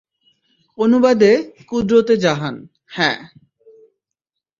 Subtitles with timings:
[0.77, 1.31] অনুবাদে-
[1.69, 2.55] কুদরতে জাহান-
[2.95, 3.17] হ্যাঁ।